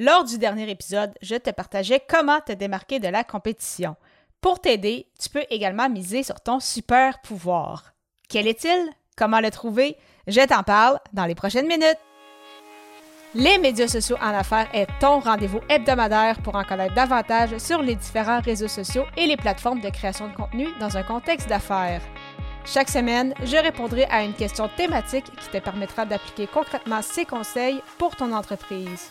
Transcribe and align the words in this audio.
Lors 0.00 0.22
du 0.22 0.38
dernier 0.38 0.70
épisode, 0.70 1.12
je 1.22 1.34
te 1.34 1.50
partageais 1.50 2.00
comment 2.08 2.40
te 2.40 2.52
démarquer 2.52 3.00
de 3.00 3.08
la 3.08 3.24
compétition. 3.24 3.96
Pour 4.40 4.60
t'aider, 4.60 5.08
tu 5.20 5.28
peux 5.28 5.42
également 5.50 5.88
miser 5.88 6.22
sur 6.22 6.40
ton 6.40 6.60
super 6.60 7.20
pouvoir. 7.20 7.94
Quel 8.28 8.46
est-il? 8.46 8.78
Comment 9.16 9.40
le 9.40 9.50
trouver? 9.50 9.96
Je 10.28 10.46
t'en 10.46 10.62
parle 10.62 11.00
dans 11.12 11.24
les 11.24 11.34
prochaines 11.34 11.66
minutes. 11.66 11.98
Les 13.34 13.58
médias 13.58 13.88
sociaux 13.88 14.16
en 14.22 14.28
affaires 14.28 14.68
est 14.72 14.86
ton 15.00 15.18
rendez-vous 15.18 15.60
hebdomadaire 15.68 16.40
pour 16.42 16.54
en 16.54 16.62
connaître 16.62 16.94
davantage 16.94 17.58
sur 17.58 17.82
les 17.82 17.96
différents 17.96 18.40
réseaux 18.40 18.68
sociaux 18.68 19.04
et 19.16 19.26
les 19.26 19.36
plateformes 19.36 19.80
de 19.80 19.90
création 19.90 20.28
de 20.28 20.36
contenu 20.36 20.68
dans 20.78 20.96
un 20.96 21.02
contexte 21.02 21.48
d'affaires. 21.48 22.02
Chaque 22.64 22.88
semaine, 22.88 23.34
je 23.42 23.56
répondrai 23.56 24.04
à 24.04 24.22
une 24.22 24.34
question 24.34 24.70
thématique 24.76 25.26
qui 25.40 25.48
te 25.48 25.58
permettra 25.58 26.06
d'appliquer 26.06 26.46
concrètement 26.46 27.02
ces 27.02 27.24
conseils 27.24 27.82
pour 27.98 28.14
ton 28.14 28.32
entreprise. 28.32 29.10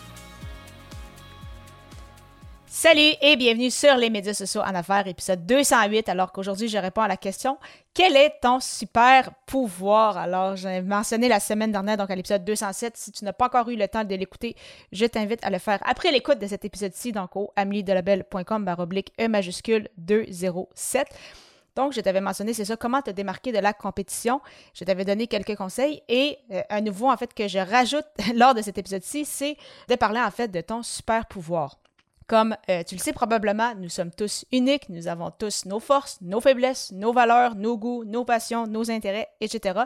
Salut 2.83 3.13
et 3.21 3.35
bienvenue 3.35 3.69
sur 3.69 3.95
les 3.95 4.09
médias 4.09 4.33
sociaux 4.33 4.61
en 4.61 4.73
affaires, 4.73 5.05
épisode 5.05 5.45
208, 5.45 6.09
alors 6.09 6.31
qu'aujourd'hui 6.31 6.67
je 6.67 6.79
réponds 6.79 7.03
à 7.03 7.07
la 7.07 7.15
question 7.15 7.59
Quel 7.93 8.17
est 8.17 8.39
ton 8.41 8.59
super 8.59 9.29
pouvoir? 9.45 10.17
Alors, 10.17 10.55
j'ai 10.55 10.81
mentionné 10.81 11.27
la 11.27 11.39
semaine 11.39 11.71
dernière, 11.71 11.95
donc 11.97 12.09
à 12.09 12.15
l'épisode 12.15 12.43
207. 12.43 12.97
Si 12.97 13.11
tu 13.11 13.23
n'as 13.23 13.33
pas 13.33 13.45
encore 13.45 13.69
eu 13.69 13.75
le 13.75 13.87
temps 13.87 14.03
de 14.03 14.15
l'écouter, 14.15 14.55
je 14.91 15.05
t'invite 15.05 15.45
à 15.45 15.51
le 15.51 15.59
faire 15.59 15.77
après 15.85 16.11
l'écoute 16.11 16.39
de 16.39 16.47
cet 16.47 16.65
épisode-ci, 16.65 17.11
donc 17.11 17.35
au 17.35 17.53
ameliedelabel.com 17.55 18.65
baroblique 18.65 19.13
E 19.21 19.27
majuscule 19.27 19.87
207. 19.97 21.05
Donc, 21.75 21.93
je 21.93 22.01
t'avais 22.01 22.19
mentionné, 22.19 22.55
c'est 22.55 22.65
ça, 22.65 22.77
comment 22.77 23.03
te 23.03 23.11
démarquer 23.11 23.51
de 23.51 23.59
la 23.59 23.73
compétition? 23.73 24.41
Je 24.73 24.85
t'avais 24.85 25.05
donné 25.05 25.27
quelques 25.27 25.55
conseils 25.55 26.01
et 26.09 26.39
euh, 26.51 26.63
un 26.71 26.81
nouveau, 26.81 27.11
en 27.11 27.17
fait, 27.17 27.31
que 27.35 27.47
je 27.47 27.59
rajoute 27.59 28.07
lors 28.35 28.55
de 28.55 28.63
cet 28.63 28.79
épisode-ci, 28.79 29.23
c'est 29.23 29.55
de 29.87 29.93
parler, 29.93 30.19
en 30.19 30.31
fait, 30.31 30.47
de 30.47 30.61
ton 30.61 30.81
super 30.81 31.27
pouvoir. 31.27 31.77
Comme 32.31 32.55
euh, 32.69 32.81
tu 32.83 32.95
le 32.95 33.01
sais 33.01 33.11
probablement, 33.11 33.75
nous 33.75 33.89
sommes 33.89 34.09
tous 34.09 34.45
uniques, 34.53 34.87
nous 34.87 35.09
avons 35.09 35.31
tous 35.31 35.65
nos 35.65 35.81
forces, 35.81 36.17
nos 36.21 36.39
faiblesses, 36.39 36.93
nos 36.93 37.11
valeurs, 37.11 37.55
nos 37.55 37.77
goûts, 37.77 38.05
nos 38.05 38.23
passions, 38.23 38.67
nos 38.67 38.89
intérêts, 38.89 39.27
etc. 39.41 39.81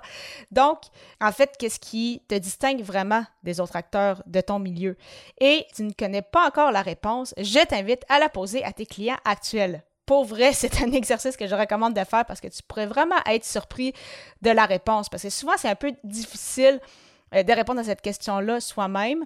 Donc, 0.52 0.78
en 1.20 1.32
fait, 1.32 1.56
qu'est-ce 1.58 1.80
qui 1.80 2.22
te 2.28 2.36
distingue 2.36 2.84
vraiment 2.84 3.24
des 3.42 3.60
autres 3.60 3.76
acteurs 3.76 4.22
de 4.28 4.42
ton 4.42 4.60
milieu? 4.60 4.96
Et 5.42 5.66
tu 5.76 5.82
ne 5.82 5.92
connais 5.92 6.22
pas 6.22 6.46
encore 6.46 6.72
la 6.72 6.84
réponse, 6.84 7.34
je 7.40 7.66
t'invite 7.66 8.04
à 8.10 8.20
la 8.20 8.30
poser 8.30 8.64
à 8.64 8.72
tes 8.72 8.86
clients 8.86 9.18
actuels. 9.26 9.82
Pour 10.06 10.26
vrai, 10.26 10.54
c'est 10.54 10.84
un 10.84 10.92
exercice 10.92 11.38
que 11.38 11.48
je 11.48 11.56
recommande 11.56 11.96
de 11.96 12.04
faire 12.04 12.26
parce 12.26 12.42
que 12.42 12.48
tu 12.48 12.62
pourrais 12.62 12.86
vraiment 12.86 13.18
être 13.26 13.44
surpris 13.44 13.92
de 14.44 14.52
la 14.52 14.68
réponse. 14.68 15.10
Parce 15.10 15.24
que 15.24 15.32
souvent, 15.32 15.54
c'est 15.58 15.70
un 15.70 15.74
peu 15.74 15.94
difficile 16.04 16.80
euh, 17.34 17.42
de 17.42 17.54
répondre 17.54 17.80
à 17.80 17.84
cette 17.84 18.02
question-là 18.04 18.60
soi-même. 18.60 19.26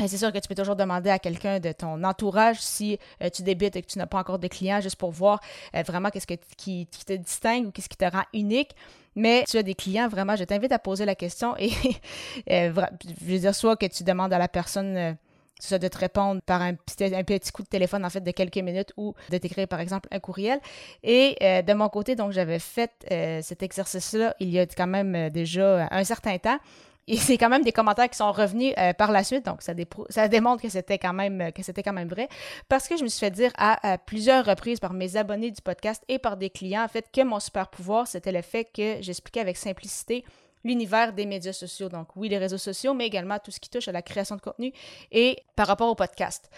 C'est 0.00 0.18
sûr 0.18 0.32
que 0.32 0.38
tu 0.38 0.48
peux 0.48 0.54
toujours 0.54 0.76
demander 0.76 1.10
à 1.10 1.18
quelqu'un 1.18 1.60
de 1.60 1.70
ton 1.72 2.02
entourage 2.02 2.58
si 2.60 2.98
euh, 3.22 3.30
tu 3.30 3.42
débutes 3.42 3.76
et 3.76 3.82
que 3.82 3.86
tu 3.86 3.98
n'as 3.98 4.06
pas 4.06 4.18
encore 4.18 4.38
de 4.38 4.48
clients, 4.48 4.80
juste 4.80 4.96
pour 4.96 5.12
voir 5.12 5.40
euh, 5.74 5.82
vraiment 5.82 6.10
qu'est-ce 6.10 6.26
que, 6.26 6.34
qui, 6.56 6.86
te 6.86 7.12
distingue 7.12 7.68
ou 7.68 7.70
qu'est-ce 7.70 7.88
qui 7.88 7.96
te 7.96 8.04
rend 8.04 8.24
unique. 8.32 8.74
Mais 9.14 9.44
tu 9.48 9.56
as 9.56 9.62
des 9.62 9.74
clients, 9.74 10.08
vraiment, 10.08 10.34
je 10.34 10.42
t'invite 10.42 10.72
à 10.72 10.80
poser 10.80 11.04
la 11.04 11.14
question 11.14 11.56
et 11.58 11.70
euh, 12.50 12.72
je 12.74 13.24
veux 13.24 13.38
dire, 13.38 13.54
soit 13.54 13.76
que 13.76 13.86
tu 13.86 14.02
demandes 14.02 14.32
à 14.32 14.38
la 14.38 14.48
personne 14.48 15.16
de 15.70 15.88
te 15.88 15.98
répondre 15.98 16.42
par 16.44 16.60
un 16.60 16.74
petit, 16.74 17.04
un 17.14 17.22
petit 17.22 17.52
coup 17.52 17.62
de 17.62 17.68
téléphone 17.68 18.04
en 18.04 18.10
fait 18.10 18.20
de 18.20 18.32
quelques 18.32 18.58
minutes 18.58 18.92
ou 18.96 19.14
de 19.30 19.38
t'écrire 19.38 19.68
par 19.68 19.78
exemple 19.78 20.08
un 20.10 20.18
courriel. 20.18 20.58
Et 21.04 21.36
de 21.40 21.72
mon 21.72 21.88
côté, 21.88 22.16
donc 22.16 22.32
j'avais 22.32 22.58
fait 22.58 22.90
cet 23.42 23.62
exercice-là 23.62 24.34
il 24.40 24.50
y 24.50 24.58
a 24.58 24.66
quand 24.66 24.88
même 24.88 25.30
déjà 25.30 25.88
un 25.92 26.04
certain 26.04 26.36
temps. 26.38 26.58
Et 27.06 27.16
c'est 27.16 27.36
quand 27.36 27.48
même 27.48 27.62
des 27.62 27.72
commentaires 27.72 28.08
qui 28.08 28.16
sont 28.16 28.32
revenus 28.32 28.72
euh, 28.78 28.92
par 28.94 29.12
la 29.12 29.24
suite, 29.24 29.44
donc 29.44 29.60
ça, 29.62 29.74
démontre 30.28 30.62
que 30.62 30.68
c'était 30.68 30.98
quand 30.98 31.12
même 31.12 31.52
que 31.52 31.62
c'était 31.62 31.82
quand 31.82 31.92
même 31.92 32.08
vrai. 32.08 32.28
Parce 32.68 32.88
que 32.88 32.96
je 32.96 33.02
me 33.02 33.08
suis 33.08 33.20
fait 33.20 33.30
dire 33.30 33.52
à, 33.56 33.98
plusieurs 33.98 34.44
reprises 34.44 34.80
par 34.80 34.92
mes 34.92 35.16
abonnés 35.16 35.50
du 35.50 35.60
podcast 35.60 36.02
et 36.08 36.18
par 36.18 36.36
des 36.36 36.50
clients, 36.50 36.84
en 36.84 36.88
fait, 36.88 37.10
que 37.12 37.22
mon 37.22 37.40
super 37.40 37.68
pouvoir, 37.68 38.06
c'était 38.06 38.32
le 38.32 38.42
fait 38.42 38.64
que 38.64 38.98
j'expliquais 39.00 39.40
avec 39.40 39.56
simplicité 39.56 40.24
l'univers 40.64 41.12
des 41.12 41.26
médias 41.26 41.52
sociaux. 41.52 41.88
Donc 41.88 42.08
oui, 42.16 42.28
les 42.28 42.38
réseaux 42.38 42.58
sociaux, 42.58 42.94
mais 42.94 43.06
également 43.06 43.38
tout 43.38 43.50
ce 43.50 43.60
qui 43.60 43.68
touche 43.68 43.88
à 43.88 43.92
la 43.92 44.02
création 44.02 44.36
de 44.36 44.40
contenu 44.40 44.72
et 45.12 45.38
par 45.56 45.66
rapport 45.66 45.90
au 45.90 45.94
podcast. 45.94 46.50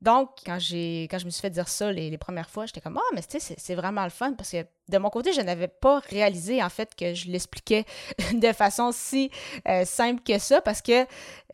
Donc, 0.00 0.30
quand, 0.46 0.58
je 0.58 1.24
me 1.24 1.30
suis 1.30 1.40
fait 1.40 1.50
dire 1.50 1.68
ça 1.68 1.92
les, 1.92 2.16
premières 2.18 2.48
fois, 2.48 2.66
j'étais 2.66 2.80
comme, 2.80 2.96
ah, 2.96 3.14
mais 3.14 3.22
tu 3.22 3.38
sais, 3.38 3.54
c'est, 3.58 3.74
vraiment 3.74 4.04
le 4.04 4.10
fun 4.10 4.32
parce 4.32 4.50
que 4.50 4.64
de 4.88 4.98
mon 4.98 5.10
côté, 5.10 5.32
je 5.32 5.42
n'avais 5.42 5.68
pas 5.68 6.00
réalisé 6.10 6.62
en 6.62 6.70
fait 6.70 6.94
que 6.94 7.14
je 7.14 7.28
l'expliquais 7.30 7.84
de 8.32 8.52
façon 8.52 8.92
si 8.92 9.30
euh, 9.68 9.84
simple 9.84 10.22
que 10.22 10.38
ça 10.38 10.60
parce 10.60 10.80
que, 10.80 11.04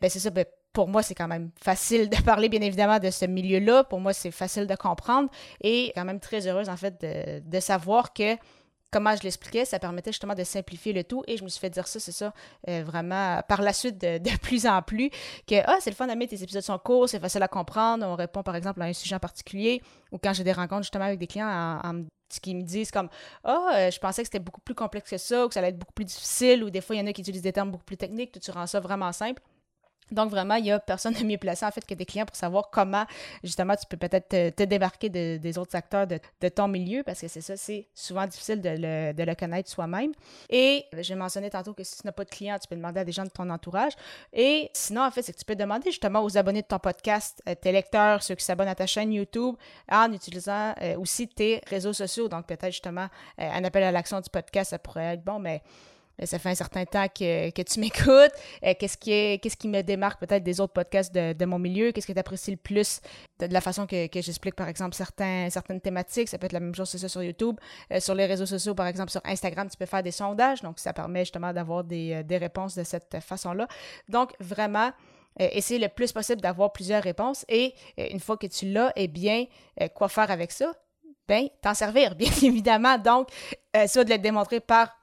ben, 0.01 0.09
c'est 0.09 0.19
ça, 0.19 0.29
ben, 0.29 0.45
pour 0.71 0.87
moi, 0.87 1.03
c'est 1.03 1.15
quand 1.15 1.27
même 1.27 1.51
facile 1.59 2.09
de 2.09 2.21
parler, 2.21 2.49
bien 2.49 2.61
évidemment, 2.61 2.99
de 2.99 3.09
ce 3.09 3.25
milieu-là. 3.25 3.83
Pour 3.83 3.99
moi, 3.99 4.13
c'est 4.13 4.31
facile 4.31 4.67
de 4.67 4.75
comprendre 4.75 5.29
et 5.61 5.91
quand 5.95 6.05
même 6.05 6.19
très 6.19 6.47
heureuse, 6.47 6.69
en 6.69 6.77
fait, 6.77 7.03
de 7.45 7.59
savoir 7.59 8.13
que 8.13 8.37
comment 8.91 9.15
je 9.15 9.23
l'expliquais, 9.23 9.65
ça 9.65 9.79
permettait 9.79 10.11
justement 10.11 10.35
de 10.35 10.43
simplifier 10.43 10.93
le 10.93 11.03
tout. 11.03 11.23
Et 11.27 11.37
je 11.37 11.43
me 11.43 11.49
suis 11.49 11.59
fait 11.59 11.69
dire 11.69 11.87
ça, 11.87 11.99
c'est 11.99 12.11
ça, 12.11 12.33
euh, 12.69 12.83
vraiment 12.83 13.41
par 13.47 13.61
la 13.61 13.73
suite 13.73 13.99
de, 13.99 14.37
plus 14.41 14.65
en 14.65 14.81
plus, 14.81 15.09
que 15.47 15.55
ah, 15.65 15.77
c'est 15.79 15.89
le 15.89 15.95
fun 15.95 16.07
d'aimer, 16.07 16.27
tes 16.27 16.41
épisodes 16.41 16.61
sont 16.61 16.79
courts, 16.79 17.09
c'est 17.09 17.19
facile 17.19 17.43
à 17.43 17.47
comprendre, 17.47 18.05
on 18.05 18.15
répond 18.15 18.43
par 18.43 18.55
exemple 18.55 18.81
à 18.81 18.85
un 18.85 18.93
sujet 18.93 19.15
en 19.15 19.19
particulier 19.19 19.81
ou 20.11 20.17
quand 20.17 20.33
j'ai 20.33 20.43
des 20.43 20.53
rencontres 20.53 20.83
justement 20.83 21.05
avec 21.05 21.19
des 21.19 21.27
clients 21.27 21.79
en, 21.83 22.03
qui 22.41 22.55
me 22.55 22.61
disent 22.61 22.91
comme 22.91 23.09
ah 23.43 23.59
oh, 23.67 23.91
je 23.91 23.99
pensais 23.99 24.21
que 24.21 24.27
c'était 24.27 24.39
beaucoup 24.39 24.61
plus 24.61 24.75
complexe 24.75 25.09
que 25.09 25.17
ça 25.17 25.45
ou 25.45 25.47
que 25.47 25.53
ça 25.53 25.61
allait 25.61 25.69
être 25.69 25.77
beaucoup 25.77 25.93
plus 25.93 26.05
difficile 26.05 26.63
ou 26.63 26.69
des 26.69 26.81
fois 26.81 26.95
il 26.95 26.99
y 26.99 27.01
en 27.01 27.07
a 27.07 27.13
qui 27.13 27.21
utilisent 27.21 27.41
des 27.41 27.53
termes 27.53 27.71
beaucoup 27.71 27.85
plus 27.85 27.97
techniques, 27.97 28.37
tu 28.39 28.51
rends 28.51 28.67
ça 28.67 28.79
vraiment 28.79 29.11
simple. 29.11 29.41
Donc, 30.11 30.29
vraiment, 30.29 30.55
il 30.55 30.63
n'y 30.63 30.71
a 30.71 30.79
personne 30.79 31.13
de 31.13 31.23
mieux 31.23 31.37
placé, 31.37 31.65
en 31.65 31.71
fait, 31.71 31.85
que 31.85 31.93
des 31.93 32.05
clients 32.05 32.25
pour 32.25 32.35
savoir 32.35 32.69
comment, 32.69 33.05
justement, 33.43 33.75
tu 33.75 33.85
peux 33.87 33.97
peut-être 33.97 34.29
te, 34.29 34.63
débarquer 34.63 35.09
des 35.09 35.57
autres 35.57 35.75
acteurs 35.75 36.07
de, 36.07 36.49
ton 36.49 36.67
milieu, 36.67 37.03
parce 37.03 37.21
que 37.21 37.27
c'est 37.27 37.41
ça, 37.41 37.57
c'est 37.57 37.87
souvent 37.93 38.25
difficile 38.25 38.61
de 38.61 38.69
le, 38.77 39.35
connaître 39.35 39.69
soi-même. 39.69 40.11
Et 40.49 40.85
j'ai 40.99 41.15
mentionné 41.15 41.49
tantôt 41.49 41.73
que 41.73 41.83
si 41.83 41.97
tu 41.97 42.05
n'as 42.05 42.11
pas 42.11 42.23
de 42.23 42.29
clients, 42.29 42.57
tu 42.59 42.67
peux 42.67 42.75
demander 42.75 43.01
à 43.01 43.05
des 43.05 43.11
gens 43.11 43.23
de 43.23 43.29
ton 43.29 43.49
entourage. 43.49 43.93
Et 44.33 44.69
sinon, 44.73 45.03
en 45.03 45.11
fait, 45.11 45.21
c'est 45.21 45.33
que 45.33 45.37
tu 45.37 45.45
peux 45.45 45.55
demander 45.55 45.91
justement 45.91 46.23
aux 46.23 46.37
abonnés 46.37 46.61
de 46.61 46.67
ton 46.67 46.79
podcast, 46.79 47.41
euh, 47.47 47.55
tes 47.55 47.71
lecteurs, 47.71 48.23
ceux 48.23 48.35
qui 48.35 48.43
s'abonnent 48.43 48.67
à 48.67 48.75
ta 48.75 48.87
chaîne 48.87 49.11
YouTube, 49.11 49.55
en 49.91 50.11
utilisant 50.11 50.73
euh, 50.81 50.97
aussi 50.97 51.27
tes 51.27 51.61
réseaux 51.67 51.93
sociaux. 51.93 52.27
Donc, 52.27 52.47
peut-être 52.47 52.71
justement, 52.71 53.07
euh, 53.39 53.49
un 53.51 53.63
appel 53.63 53.83
à 53.83 53.91
l'action 53.91 54.19
du 54.19 54.29
podcast, 54.29 54.71
ça 54.71 54.79
pourrait 54.79 55.13
être 55.13 55.23
bon, 55.23 55.39
mais 55.39 55.61
ça 56.25 56.39
fait 56.39 56.49
un 56.49 56.55
certain 56.55 56.85
temps 56.85 57.07
que, 57.07 57.61
tu 57.61 57.79
m'écoutes. 57.79 58.31
Euh, 58.65 58.73
qu'est-ce, 58.79 58.97
qui 58.97 59.67
me 59.67 59.81
démarque 59.81 60.19
peut-être 60.19 60.43
des 60.43 60.59
autres 60.59 60.73
podcasts 60.73 61.13
de, 61.13 61.45
mon 61.45 61.59
milieu? 61.59 61.91
Qu'est-ce 61.91 62.07
que 62.07 62.13
tu 62.13 62.19
apprécies 62.19 62.51
le 62.51 62.57
plus 62.57 63.01
de, 63.39 63.45
la 63.47 63.61
façon 63.61 63.85
que, 63.85 64.07
que, 64.07 64.21
j'explique, 64.21 64.55
par 64.55 64.67
exemple, 64.67 64.95
certaines 64.95 65.81
thématiques? 65.81 66.29
Ça 66.29 66.37
peut 66.37 66.45
être 66.45 66.53
la 66.53 66.59
même 66.59 66.75
chose, 66.75 66.89
c'est 66.89 66.97
ça, 66.97 67.09
sur 67.09 67.21
YouTube. 67.21 67.59
Euh, 67.91 67.99
sur 67.99 68.15
les 68.15 68.25
réseaux 68.25 68.45
sociaux, 68.45 68.73
par 68.73 68.87
exemple, 68.87 69.11
sur 69.11 69.21
Instagram, 69.25 69.69
tu 69.69 69.77
peux 69.77 69.85
faire 69.85 70.03
des 70.03 70.11
sondages. 70.11 70.61
Donc, 70.61 70.79
ça 70.79 70.93
permet 70.93 71.21
justement 71.21 71.53
d'avoir 71.53 71.83
des, 71.83 72.13
euh, 72.13 72.37
réponses 72.37 72.75
de 72.75 72.83
cette 72.83 73.17
façon-là. 73.19 73.67
Donc, 74.09 74.33
vraiment, 74.39 74.91
essayer 75.39 75.79
le 75.79 75.89
plus 75.89 76.11
possible 76.11 76.41
d'avoir 76.41 76.71
plusieurs 76.71 77.03
réponses. 77.03 77.45
Et 77.47 77.73
une 77.97 78.19
fois 78.19 78.37
que 78.37 78.47
tu 78.47 78.71
l'as, 78.71 78.91
eh 78.95 79.07
bien, 79.07 79.45
quoi 79.93 80.09
faire 80.09 80.31
avec 80.31 80.51
ça? 80.51 80.73
Ben, 81.27 81.47
t'en 81.61 81.73
servir, 81.73 82.15
bien 82.15 82.31
évidemment. 82.41 82.97
Donc, 82.97 83.29
soit 83.87 84.03
de 84.03 84.11
le 84.11 84.17
démontrer 84.17 84.59
par 84.59 84.87
euh, 84.87 84.96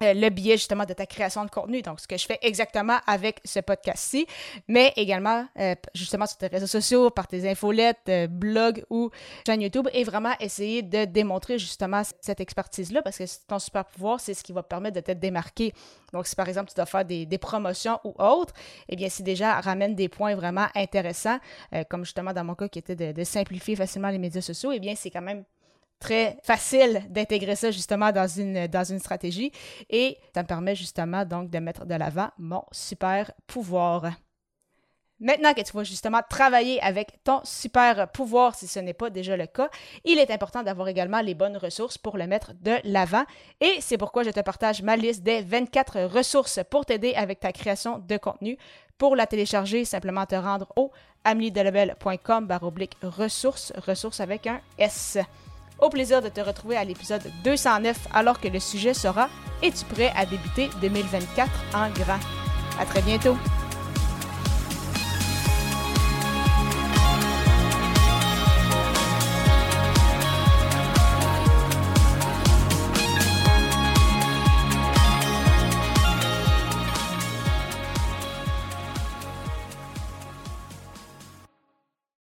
le 0.00 0.28
biais 0.28 0.56
justement 0.56 0.84
de 0.84 0.92
ta 0.92 1.06
création 1.06 1.44
de 1.44 1.50
contenu. 1.50 1.82
Donc, 1.82 2.00
ce 2.00 2.08
que 2.08 2.16
je 2.16 2.26
fais 2.26 2.38
exactement 2.42 2.98
avec 3.06 3.40
ce 3.44 3.60
podcast-ci, 3.60 4.26
mais 4.68 4.92
également 4.96 5.46
euh, 5.58 5.74
justement 5.94 6.26
sur 6.26 6.38
tes 6.38 6.48
réseaux 6.48 6.66
sociaux, 6.66 7.10
par 7.10 7.28
tes 7.28 7.48
infolettes, 7.48 8.00
euh, 8.08 8.26
blog 8.26 8.84
ou 8.90 9.10
chaîne 9.46 9.62
YouTube, 9.62 9.88
et 9.92 10.04
vraiment 10.04 10.32
essayer 10.40 10.82
de 10.82 11.04
démontrer 11.04 11.58
justement 11.58 12.02
cette 12.20 12.40
expertise-là, 12.40 13.02
parce 13.02 13.18
que 13.18 13.24
ton 13.46 13.58
super 13.58 13.84
pouvoir, 13.84 14.20
c'est 14.20 14.34
ce 14.34 14.42
qui 14.42 14.52
va 14.52 14.62
te 14.62 14.68
permettre 14.68 14.96
de 14.96 15.00
te 15.00 15.12
démarquer. 15.12 15.72
Donc, 16.12 16.26
si 16.26 16.36
par 16.36 16.48
exemple 16.48 16.70
tu 16.70 16.74
dois 16.74 16.86
faire 16.86 17.04
des, 17.04 17.26
promotions 17.38 18.00
ou 18.04 18.14
autres, 18.18 18.54
eh 18.88 18.96
bien, 18.96 19.08
si 19.08 19.22
déjà 19.22 19.60
ramène 19.60 19.94
des 19.94 20.08
points 20.08 20.34
vraiment 20.34 20.66
intéressants, 20.74 21.38
comme 21.90 22.04
justement 22.04 22.32
dans 22.32 22.44
mon 22.44 22.54
cas 22.54 22.68
qui 22.68 22.78
était 22.78 22.96
de, 22.96 23.12
de 23.12 23.24
simplifier 23.24 23.76
facilement 23.76 24.08
les 24.08 24.18
médias 24.18 24.40
sociaux, 24.40 24.72
eh 24.72 24.78
bien, 24.78 24.94
c'est 24.94 25.10
quand 25.10 25.20
même 25.20 25.44
très 26.04 26.36
facile 26.42 27.02
d'intégrer 27.08 27.56
ça 27.56 27.70
justement 27.70 28.12
dans 28.12 28.28
une, 28.28 28.66
dans 28.66 28.84
une 28.84 28.98
stratégie 28.98 29.50
et 29.88 30.18
ça 30.34 30.42
me 30.42 30.46
permet 30.46 30.74
justement 30.74 31.24
donc 31.24 31.48
de 31.48 31.58
mettre 31.58 31.86
de 31.86 31.94
l'avant 31.94 32.28
mon 32.36 32.62
super 32.72 33.32
pouvoir. 33.46 34.12
Maintenant 35.18 35.54
que 35.54 35.62
tu 35.62 35.72
vas 35.72 35.84
justement 35.84 36.20
travailler 36.28 36.82
avec 36.82 37.22
ton 37.24 37.40
super 37.44 38.10
pouvoir, 38.10 38.54
si 38.54 38.66
ce 38.66 38.80
n'est 38.80 38.92
pas 38.92 39.08
déjà 39.08 39.34
le 39.34 39.46
cas, 39.46 39.70
il 40.04 40.18
est 40.18 40.30
important 40.30 40.62
d'avoir 40.62 40.88
également 40.88 41.22
les 41.22 41.34
bonnes 41.34 41.56
ressources 41.56 41.96
pour 41.96 42.18
le 42.18 42.26
mettre 42.26 42.52
de 42.60 42.74
l'avant. 42.84 43.24
Et 43.62 43.76
c'est 43.80 43.96
pourquoi 43.96 44.24
je 44.24 44.30
te 44.30 44.40
partage 44.40 44.82
ma 44.82 44.96
liste 44.96 45.22
des 45.22 45.40
24 45.40 46.02
ressources 46.02 46.60
pour 46.68 46.84
t'aider 46.84 47.14
avec 47.14 47.40
ta 47.40 47.52
création 47.52 47.98
de 47.98 48.16
contenu. 48.18 48.58
Pour 48.98 49.16
la 49.16 49.26
télécharger, 49.26 49.86
simplement 49.86 50.26
te 50.26 50.34
rendre 50.34 50.70
au 50.76 50.90
ameliedelabel.com 51.24 52.46
baroblique 52.46 52.98
ressources, 53.02 53.72
ressources 53.86 54.20
avec 54.20 54.46
un 54.46 54.60
S. 54.76 55.18
Au 55.84 55.90
plaisir 55.90 56.22
de 56.22 56.30
te 56.30 56.40
retrouver 56.40 56.78
à 56.78 56.84
l'épisode 56.84 57.30
209 57.44 58.08
alors 58.14 58.40
que 58.40 58.48
le 58.48 58.58
sujet 58.58 58.94
sera 58.94 59.28
Es-tu 59.62 59.84
prêt 59.84 60.10
à 60.16 60.24
débuter 60.24 60.70
2024 60.80 61.50
en 61.74 61.90
grand? 61.90 62.18
À 62.80 62.86
très 62.86 63.02
bientôt! 63.02 63.36